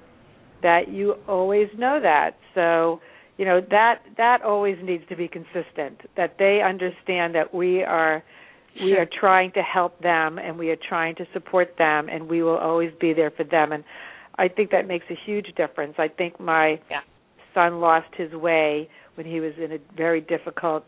[0.63, 2.31] that you always know that.
[2.55, 3.01] So,
[3.37, 6.01] you know, that that always needs to be consistent.
[6.15, 8.23] That they understand that we are
[8.81, 12.43] we are trying to help them and we are trying to support them and we
[12.43, 13.83] will always be there for them and
[14.37, 15.95] I think that makes a huge difference.
[15.97, 17.01] I think my Yeah.
[17.53, 20.85] son lost his way when he was in a very difficult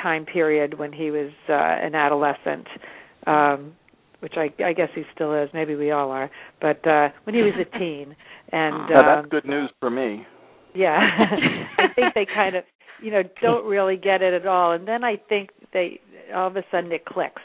[0.00, 2.68] time period when he was uh, an adolescent,
[3.26, 3.72] um,
[4.20, 5.50] which I, I guess he still is.
[5.52, 6.30] Maybe we all are.
[6.60, 8.14] But uh, when he was a teen,
[8.52, 10.24] and Now, that's um, good news for me.
[10.74, 10.98] Yeah,
[11.78, 12.64] I think they kind of,
[13.02, 14.72] you know, don't really get it at all.
[14.72, 16.00] And then I think they
[16.34, 17.42] all of a sudden it clicks,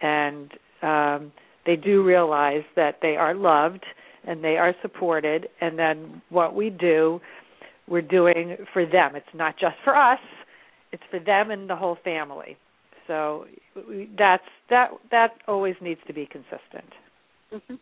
[0.00, 0.50] and
[0.82, 1.32] um,
[1.66, 3.84] they do realize that they are loved
[4.26, 7.20] and they are supported, and then what we do,
[7.88, 9.16] we're doing for them.
[9.16, 10.20] It's not just for us;
[10.92, 12.56] it's for them and the whole family.
[13.08, 13.46] So
[13.88, 14.90] we, that's that.
[15.10, 16.92] That always needs to be consistent.
[17.50, 17.74] hmm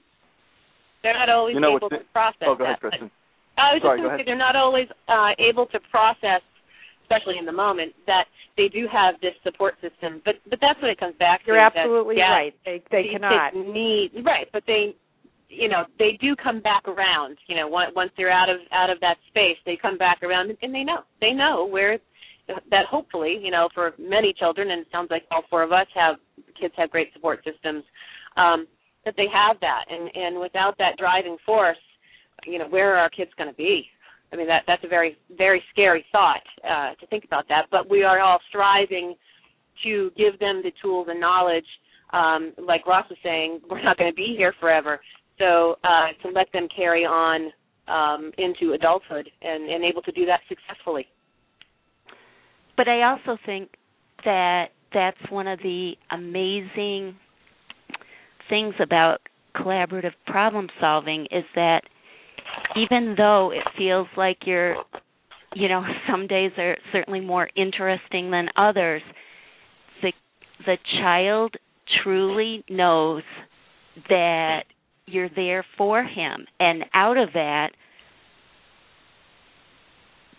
[1.02, 2.82] They're not always You know, able to process Oh, go ahead, that.
[2.82, 3.10] but- Kristen.
[3.58, 6.42] I was Sorry, just going to say they're not always uh, able to process,
[7.02, 8.24] especially in the moment, that
[8.56, 10.22] they do have this support system.
[10.24, 11.70] But but that's what it comes back You're to.
[11.74, 12.54] that, absolutely yeah, right.
[12.64, 13.52] They they these cannot.
[13.52, 14.94] kids need right, but they,
[15.48, 17.38] you know, they do come back around.
[17.48, 20.56] You know, once once they're out of out of that space, they come back around,
[20.62, 21.98] and they know they know where
[22.70, 25.86] that hopefully, you know, for many children, and it sounds like all four of us
[25.94, 26.16] have
[26.60, 27.84] kids have great support systems.
[28.36, 28.66] Um,
[29.04, 31.78] that they have that, and and without that driving force,
[32.46, 33.86] you know, where are our kids going to be?
[34.32, 37.66] I mean, that that's a very very scary thought uh, to think about that.
[37.70, 39.14] But we are all striving
[39.84, 41.66] to give them the tools and knowledge.
[42.12, 45.00] Um, like Ross was saying, we're not going to be here forever,
[45.38, 47.50] so uh, to let them carry on
[47.88, 51.06] um, into adulthood and, and able to do that successfully.
[52.76, 53.70] But I also think
[54.24, 57.16] that that's one of the amazing
[58.48, 59.20] things about
[59.54, 61.82] collaborative problem solving is that
[62.76, 64.76] even though it feels like you're
[65.54, 69.02] you know some days are certainly more interesting than others
[70.02, 70.12] the
[70.66, 71.54] the child
[72.02, 73.22] truly knows
[74.08, 74.64] that
[75.06, 76.46] you're there for him.
[76.58, 77.70] And out of that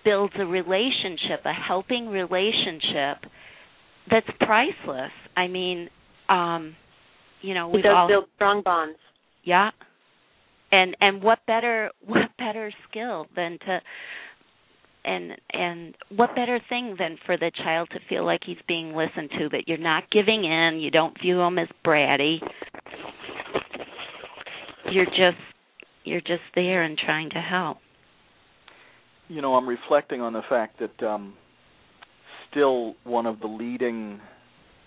[0.03, 3.29] builds a relationship a helping relationship
[4.09, 5.11] that's priceless.
[5.37, 5.89] I mean
[6.29, 6.75] um
[7.41, 8.97] you know does all build strong bonds.
[9.43, 9.71] yeah
[10.71, 13.79] and and what better what better skill than to
[15.03, 19.29] and and what better thing than for the child to feel like he's being listened
[19.31, 22.37] to that you're not giving in you don't view him as bratty.
[24.91, 25.41] You're just
[26.03, 27.77] you're just there and trying to help.
[29.27, 31.35] You know, I'm reflecting on the fact that um,
[32.49, 34.19] still one of the leading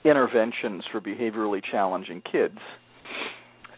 [0.05, 2.59] interventions for behaviorally challenging kids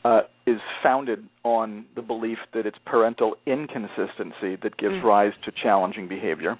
[0.06, 5.02] uh, is founded on the belief that it's parental inconsistency that gives Mm.
[5.02, 6.56] rise to challenging behavior.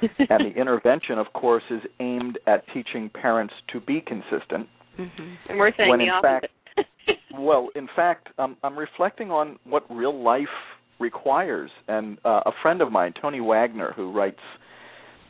[0.00, 4.68] and the intervention, of course, is aimed at teaching parents to be consistent.
[4.96, 6.50] mhm and we're saying when the in opposite.
[7.36, 10.56] Well, in fact, um, I'm reflecting on what real life
[11.00, 11.70] requires.
[11.88, 14.44] And uh, a friend of mine, Tony Wagner, who writes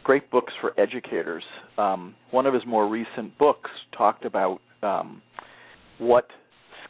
[0.03, 1.45] great books for educators,
[1.79, 5.23] um, one of his more recent books talked about um,
[5.99, 6.27] what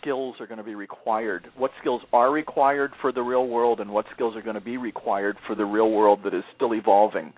[0.04, 3.90] skills are going to be required, what skills are required for the real world, and
[3.90, 7.32] what skills are going to be required for the real world that is still evolving.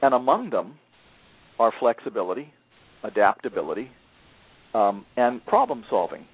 [0.00, 0.78] And among them
[1.58, 2.52] are flexibility,
[3.04, 3.90] adaptability,
[4.74, 6.26] um, and problem solving.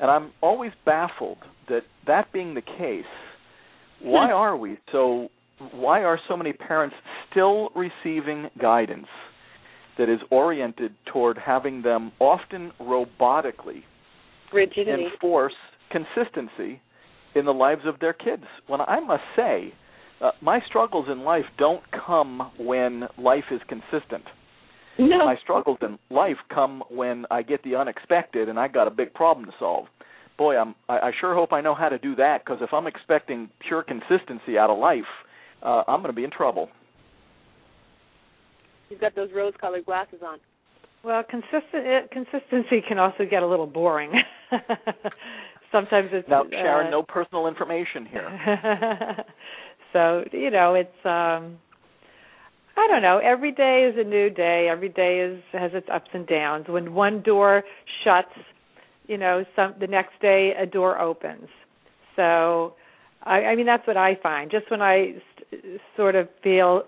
[0.00, 3.04] And I'm always baffled that that being the case,
[4.00, 5.28] why are we so
[5.72, 6.94] why are so many parents
[7.30, 9.08] still receiving guidance
[9.98, 13.82] that is oriented toward having them often robotically
[14.52, 15.06] Rigidity.
[15.12, 15.54] enforce
[15.90, 16.80] consistency
[17.34, 18.44] in the lives of their kids?
[18.66, 19.72] When I must say,
[20.20, 24.24] uh, my struggles in life don't come when life is consistent
[24.98, 25.24] no.
[25.24, 29.14] my struggles in life come when I get the unexpected and I got a big
[29.14, 29.86] problem to solve.
[30.36, 32.86] Boy, I'm I, I sure hope I know how to do that because if I'm
[32.86, 35.02] expecting pure consistency out of life,
[35.62, 36.68] uh, I'm going to be in trouble.
[38.90, 40.38] You've got those rose-colored glasses on.
[41.04, 44.12] Well, consistent it, consistency can also get a little boring.
[45.72, 46.88] sometimes it's now Sharon.
[46.88, 49.24] Uh, no personal information here.
[49.92, 51.58] so you know, it's um
[52.76, 53.18] I don't know.
[53.18, 54.68] Every day is a new day.
[54.70, 56.66] Every day is has its ups and downs.
[56.68, 57.64] When one door
[58.04, 58.28] shuts,
[59.06, 61.48] you know, some the next day a door opens.
[62.14, 62.74] So,
[63.22, 64.50] I, I mean, that's what I find.
[64.50, 65.14] Just when I
[65.50, 66.82] st- sort of feel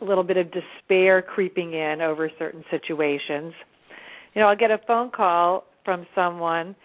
[0.00, 3.52] a little bit of despair creeping in over certain situations,
[4.34, 6.76] you know, I'll get a phone call from someone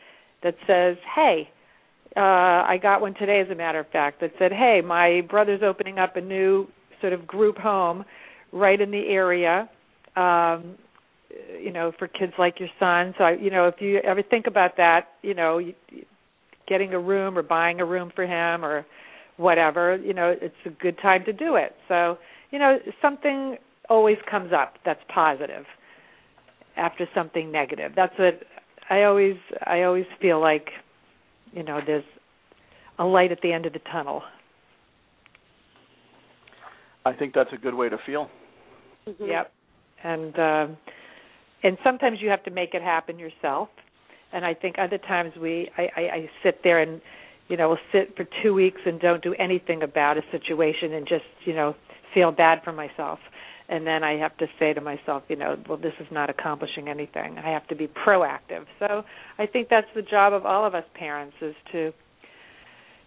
[0.42, 1.50] that says, "Hey,
[2.16, 2.20] uh,
[2.68, 6.00] I got one today, as a matter of fact, that said, "Hey, my brother's opening
[6.00, 6.68] up a new
[7.02, 8.06] sort of group home
[8.52, 9.70] right in the area."
[10.16, 10.78] Um,
[11.60, 13.14] you know, for kids like your son.
[13.18, 15.74] So, I, you know, if you ever think about that, you know, you,
[16.68, 18.86] getting a room or buying a room for him or
[19.38, 21.76] whatever, you know, it's a good time to do it.
[21.88, 22.18] So,
[22.54, 23.58] you know, something
[23.90, 25.66] always comes up that's positive
[26.78, 27.94] after something negative.
[27.96, 28.44] That's what
[28.90, 29.36] I always
[29.66, 30.70] I always feel like,
[31.52, 32.06] you know, there's
[33.00, 34.22] a light at the end of the tunnel.
[37.06, 38.30] I think that's a good way to feel.
[39.08, 39.26] Mm-hmm.
[39.26, 39.52] Yep.
[40.04, 40.78] And um
[41.64, 43.70] and sometimes you have to make it happen yourself.
[44.32, 47.02] And I think other times we I, I, I sit there and
[47.50, 51.06] you know, we'll sit for two weeks and don't do anything about a situation and
[51.06, 51.76] just, you know,
[52.14, 53.20] feel bad for myself.
[53.70, 56.90] And then I have to say to myself, you know, well, this is not accomplishing
[56.90, 57.38] anything.
[57.38, 58.66] I have to be proactive.
[58.78, 59.04] So
[59.40, 61.94] I think that's the job of all of us parents is to,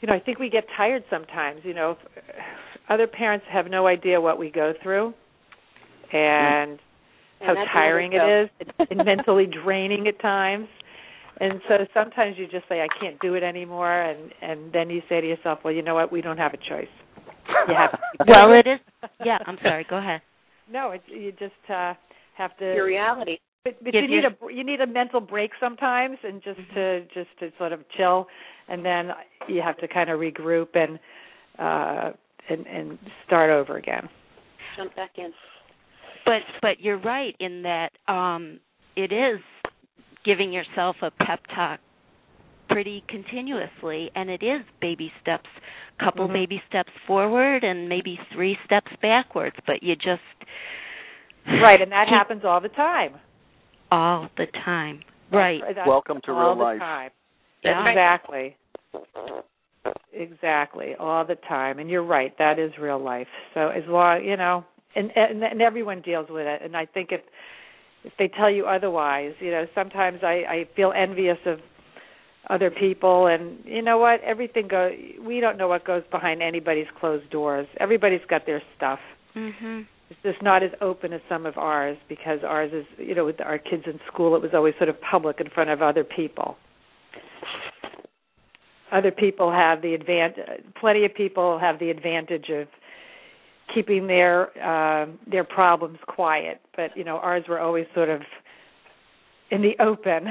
[0.00, 1.60] you know, I think we get tired sometimes.
[1.62, 1.96] You know,
[2.88, 5.12] other parents have no idea what we go through,
[6.12, 6.78] and
[7.40, 8.50] how tiring it is,
[8.90, 10.68] and mentally draining at times.
[11.38, 15.02] And so sometimes you just say, "I can't do it anymore," and and then you
[15.08, 16.10] say to yourself, "Well, you know what?
[16.10, 16.88] We don't have a choice.
[17.68, 17.95] You have to."
[18.28, 18.80] well, it is.
[19.24, 19.86] Yeah, I'm sorry.
[19.88, 20.20] Go ahead.
[20.70, 21.94] No, it's you just uh
[22.36, 22.74] have to.
[22.74, 23.38] Your reality.
[23.64, 26.74] But, but you need a you need a mental break sometimes, and just mm-hmm.
[26.74, 28.26] to just to sort of chill,
[28.68, 29.10] and then
[29.48, 30.98] you have to kind of regroup and
[31.58, 32.12] uh
[32.48, 34.08] and and start over again.
[34.76, 35.32] Jump back in.
[36.24, 38.60] But but you're right in that um
[38.96, 39.40] it is
[40.24, 41.80] giving yourself a pep talk
[42.68, 45.48] pretty continuously and it is baby steps
[45.98, 46.34] couple mm-hmm.
[46.34, 50.20] baby steps forward and maybe three steps backwards but you just
[51.62, 53.12] right and that happens all the time
[53.90, 55.00] all the time
[55.32, 57.10] right that's, welcome to real life time.
[57.64, 57.88] Yeah.
[57.88, 58.56] exactly
[60.12, 64.36] exactly all the time and you're right that is real life so as long you
[64.36, 64.64] know
[64.94, 67.20] and and, and everyone deals with it and i think if
[68.06, 69.34] if they tell you otherwise.
[69.40, 71.58] You know, sometimes I, I feel envious of
[72.48, 74.20] other people and you know what?
[74.22, 74.90] Everything go
[75.20, 77.66] we don't know what goes behind anybody's closed doors.
[77.78, 79.00] Everybody's got their stuff.
[79.34, 83.24] Mhm it's just not as open as some of ours because ours is you know
[83.24, 86.04] with our kids in school it was always sort of public in front of other
[86.04, 86.56] people.
[88.92, 90.46] Other people have the advantage
[90.80, 92.68] plenty of people have the advantage of
[93.74, 96.60] keeping their uh, their problems quiet.
[96.76, 98.22] But you know, ours were always sort of
[99.50, 100.26] in the open,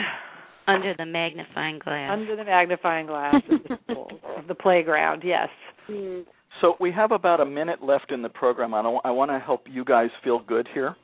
[0.67, 5.23] under the magnifying glass, under the magnifying glass of the school, of the playground.
[5.25, 5.49] Yes.
[5.89, 6.23] Mm.
[6.61, 8.73] So we have about a minute left in the program.
[8.73, 10.95] I, I want to help you guys feel good here,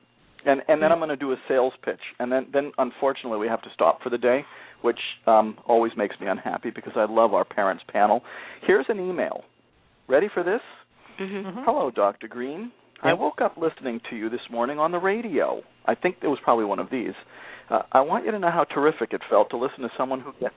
[0.45, 3.47] and and then I'm going to do a sales pitch, and then then unfortunately we
[3.47, 4.45] have to stop for the day,
[4.81, 8.21] which um, always makes me unhappy because I love our parents panel.
[8.65, 9.43] Here's an email.
[10.07, 10.61] Ready for this?
[11.19, 11.47] Mm-hmm.
[11.47, 11.59] mm-hmm.
[11.65, 12.27] Hello, Dr.
[12.27, 12.71] Greene.
[13.03, 15.63] I woke up listening to you this morning on the radio.
[15.85, 17.13] I think it was probably one of these.
[17.69, 20.33] Uh, I want you to know how terrific it felt to listen to someone who
[20.39, 20.55] gets.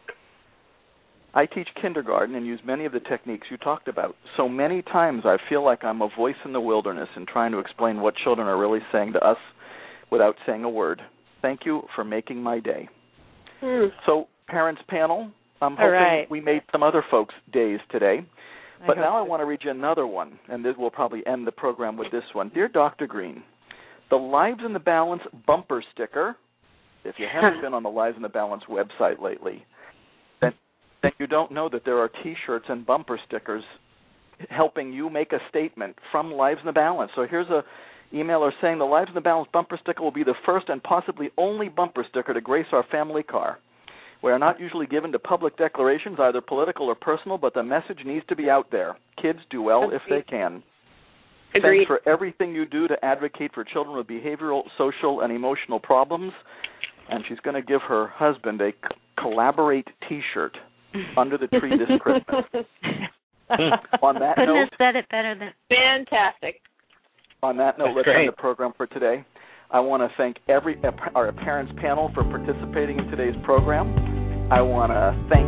[1.35, 4.15] I teach kindergarten and use many of the techniques you talked about.
[4.37, 7.59] So many times I feel like I'm a voice in the wilderness in trying to
[7.59, 9.39] explain what children are really saying to us
[10.13, 11.03] without saying a word.
[11.43, 12.89] Thank you for making my day.
[13.63, 13.89] Mm.
[14.07, 15.31] So, parents panel,
[15.61, 16.31] I'm hoping right.
[16.31, 18.25] we made some other folks' days today.
[18.87, 21.47] But I now I want to read you another one, and this will probably end
[21.47, 22.51] the program with this one.
[22.51, 23.07] Dear Dr.
[23.07, 23.43] Greene,
[24.11, 26.37] the Lives in the Balance bumper sticker.
[27.05, 29.65] If you haven't been on the Lives in the Balance website lately,
[30.41, 30.53] then
[31.03, 33.63] then you don't know that there are T-shirts and bumper stickers
[34.49, 37.13] helping you make a statement from Lives in the Balance.
[37.15, 37.63] So here's a
[38.15, 41.31] emailer saying the Lives in the Balance bumper sticker will be the first and possibly
[41.37, 43.59] only bumper sticker to grace our family car.
[44.23, 47.99] We are not usually given to public declarations, either political or personal, but the message
[48.07, 48.97] needs to be out there.
[49.21, 50.63] Kids do well if they can.
[51.55, 51.87] Agreed.
[51.87, 56.33] Thanks for everything you do to advocate for children with behavioral, social, and emotional problems.
[57.11, 58.73] And she's going to give her husband a
[59.21, 60.57] collaborate T-shirt
[61.17, 62.65] under the tree this Christmas.
[63.51, 63.77] Hmm.
[64.03, 66.63] on that Couldn't note, have said it better than Fantastic.
[67.43, 68.21] on that note, That's let's great.
[68.25, 69.23] end the program for today.
[69.71, 73.93] I want to thank every uh, our parents panel for participating in today's program.
[74.51, 75.45] I want to thank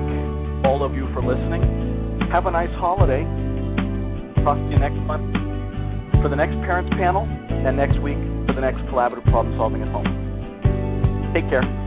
[0.66, 1.62] all of you for listening.
[2.32, 3.24] Have a nice holiday.
[4.44, 5.32] Talk to you next month
[6.20, 9.88] for the next parents panel and next week for the next collaborative problem solving at
[9.88, 10.04] home.
[11.36, 11.85] Take care.